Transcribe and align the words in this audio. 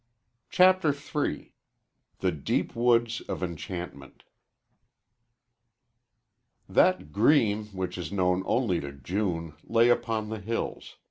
CHAPTER 0.49 0.95
III 0.95 1.53
THE 2.21 2.31
DEEP 2.31 2.75
WOODS 2.75 3.21
OF 3.29 3.43
ENCHANTMENT 3.43 4.23
That 6.67 7.11
green 7.11 7.65
which 7.67 7.99
is 7.99 8.11
known 8.11 8.41
only 8.47 8.79
to 8.79 8.91
June 8.93 9.53
lay 9.63 9.89
upon 9.89 10.29
the 10.29 10.39
hills. 10.39 10.97